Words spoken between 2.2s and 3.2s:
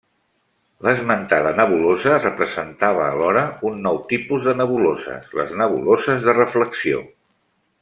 representava